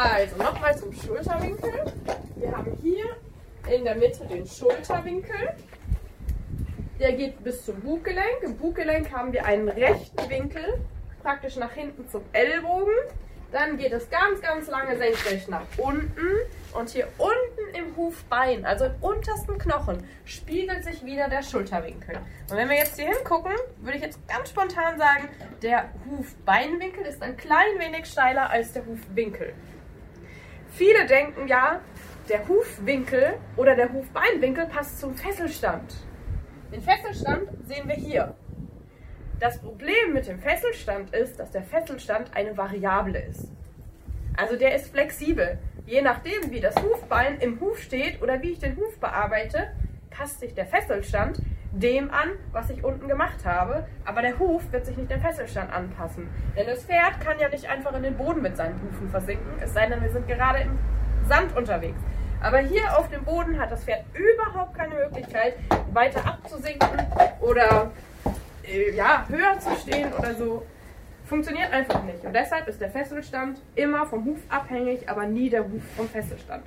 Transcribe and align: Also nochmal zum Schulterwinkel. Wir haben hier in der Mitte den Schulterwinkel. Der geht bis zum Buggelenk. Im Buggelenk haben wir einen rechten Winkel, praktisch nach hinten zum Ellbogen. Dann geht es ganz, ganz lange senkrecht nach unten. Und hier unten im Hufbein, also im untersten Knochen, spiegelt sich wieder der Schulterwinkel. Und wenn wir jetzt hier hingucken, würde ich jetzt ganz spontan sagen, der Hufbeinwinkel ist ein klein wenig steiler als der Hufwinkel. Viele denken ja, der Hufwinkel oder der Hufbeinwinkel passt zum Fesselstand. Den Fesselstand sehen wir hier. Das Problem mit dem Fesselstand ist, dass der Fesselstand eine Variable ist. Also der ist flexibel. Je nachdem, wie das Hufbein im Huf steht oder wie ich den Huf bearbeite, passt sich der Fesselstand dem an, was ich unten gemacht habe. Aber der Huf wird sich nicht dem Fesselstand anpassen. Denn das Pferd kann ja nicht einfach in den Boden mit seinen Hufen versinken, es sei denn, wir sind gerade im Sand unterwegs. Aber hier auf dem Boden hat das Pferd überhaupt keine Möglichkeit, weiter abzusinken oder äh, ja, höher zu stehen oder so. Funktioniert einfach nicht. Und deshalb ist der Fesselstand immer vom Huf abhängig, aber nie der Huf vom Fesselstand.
Also 0.00 0.36
nochmal 0.36 0.78
zum 0.78 0.92
Schulterwinkel. 0.92 1.72
Wir 2.36 2.56
haben 2.56 2.78
hier 2.80 3.16
in 3.68 3.82
der 3.82 3.96
Mitte 3.96 4.24
den 4.26 4.46
Schulterwinkel. 4.46 5.56
Der 7.00 7.14
geht 7.14 7.42
bis 7.42 7.64
zum 7.64 7.80
Buggelenk. 7.80 8.42
Im 8.42 8.56
Buggelenk 8.56 9.10
haben 9.10 9.32
wir 9.32 9.44
einen 9.44 9.68
rechten 9.68 10.30
Winkel, 10.30 10.78
praktisch 11.20 11.56
nach 11.56 11.72
hinten 11.72 12.08
zum 12.08 12.22
Ellbogen. 12.32 12.94
Dann 13.50 13.76
geht 13.76 13.92
es 13.92 14.08
ganz, 14.08 14.40
ganz 14.40 14.68
lange 14.68 14.96
senkrecht 14.96 15.48
nach 15.48 15.66
unten. 15.78 16.28
Und 16.74 16.90
hier 16.90 17.08
unten 17.18 17.76
im 17.76 17.96
Hufbein, 17.96 18.64
also 18.64 18.84
im 18.84 18.94
untersten 19.00 19.58
Knochen, 19.58 20.08
spiegelt 20.24 20.84
sich 20.84 21.04
wieder 21.04 21.28
der 21.28 21.42
Schulterwinkel. 21.42 22.18
Und 22.48 22.56
wenn 22.56 22.68
wir 22.68 22.76
jetzt 22.76 23.00
hier 23.00 23.08
hingucken, 23.08 23.56
würde 23.78 23.96
ich 23.96 24.04
jetzt 24.04 24.20
ganz 24.28 24.50
spontan 24.50 24.96
sagen, 24.96 25.28
der 25.60 25.90
Hufbeinwinkel 26.08 27.04
ist 27.04 27.20
ein 27.20 27.36
klein 27.36 27.80
wenig 27.80 28.06
steiler 28.06 28.48
als 28.48 28.74
der 28.74 28.86
Hufwinkel. 28.86 29.54
Viele 30.78 31.06
denken 31.06 31.48
ja, 31.48 31.80
der 32.28 32.46
Hufwinkel 32.46 33.34
oder 33.56 33.74
der 33.74 33.92
Hufbeinwinkel 33.92 34.66
passt 34.66 35.00
zum 35.00 35.12
Fesselstand. 35.16 35.92
Den 36.72 36.80
Fesselstand 36.80 37.48
sehen 37.66 37.88
wir 37.88 37.96
hier. 37.96 38.36
Das 39.40 39.58
Problem 39.58 40.12
mit 40.12 40.28
dem 40.28 40.38
Fesselstand 40.38 41.12
ist, 41.12 41.40
dass 41.40 41.50
der 41.50 41.64
Fesselstand 41.64 42.30
eine 42.36 42.56
Variable 42.56 43.20
ist. 43.20 43.50
Also 44.36 44.54
der 44.54 44.76
ist 44.76 44.92
flexibel. 44.92 45.58
Je 45.84 46.00
nachdem, 46.00 46.52
wie 46.52 46.60
das 46.60 46.76
Hufbein 46.76 47.40
im 47.40 47.60
Huf 47.60 47.82
steht 47.82 48.22
oder 48.22 48.40
wie 48.40 48.52
ich 48.52 48.60
den 48.60 48.76
Huf 48.76 49.00
bearbeite, 49.00 49.72
passt 50.10 50.38
sich 50.38 50.54
der 50.54 50.66
Fesselstand 50.66 51.42
dem 51.72 52.10
an, 52.10 52.30
was 52.52 52.70
ich 52.70 52.82
unten 52.84 53.08
gemacht 53.08 53.44
habe. 53.44 53.86
Aber 54.04 54.22
der 54.22 54.38
Huf 54.38 54.70
wird 54.72 54.86
sich 54.86 54.96
nicht 54.96 55.10
dem 55.10 55.20
Fesselstand 55.20 55.72
anpassen. 55.72 56.28
Denn 56.56 56.66
das 56.66 56.84
Pferd 56.84 57.20
kann 57.20 57.38
ja 57.38 57.48
nicht 57.48 57.68
einfach 57.68 57.94
in 57.94 58.02
den 58.02 58.16
Boden 58.16 58.42
mit 58.42 58.56
seinen 58.56 58.80
Hufen 58.82 59.10
versinken, 59.10 59.46
es 59.60 59.74
sei 59.74 59.86
denn, 59.86 60.02
wir 60.02 60.10
sind 60.10 60.26
gerade 60.26 60.60
im 60.60 60.78
Sand 61.28 61.56
unterwegs. 61.56 61.98
Aber 62.40 62.58
hier 62.58 62.96
auf 62.96 63.08
dem 63.08 63.24
Boden 63.24 63.58
hat 63.58 63.72
das 63.72 63.84
Pferd 63.84 64.04
überhaupt 64.14 64.76
keine 64.76 64.94
Möglichkeit, 64.94 65.54
weiter 65.92 66.24
abzusinken 66.24 66.88
oder 67.40 67.90
äh, 68.62 68.94
ja, 68.94 69.24
höher 69.28 69.58
zu 69.58 69.74
stehen 69.76 70.12
oder 70.12 70.34
so. 70.34 70.64
Funktioniert 71.26 71.72
einfach 71.72 72.02
nicht. 72.04 72.24
Und 72.24 72.32
deshalb 72.32 72.68
ist 72.68 72.80
der 72.80 72.90
Fesselstand 72.90 73.60
immer 73.74 74.06
vom 74.06 74.24
Huf 74.24 74.38
abhängig, 74.48 75.08
aber 75.08 75.26
nie 75.26 75.50
der 75.50 75.64
Huf 75.64 75.82
vom 75.96 76.08
Fesselstand. 76.08 76.64